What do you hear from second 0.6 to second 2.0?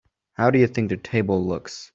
think the table looks?